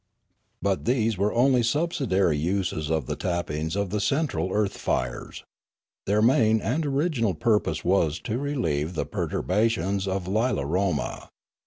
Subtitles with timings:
[0.63, 5.43] But these were only subsidiary uses of the tappings of the central earth fires.
[6.07, 11.29] Their main and original purpose was to relieve the perturbations of Ularoma.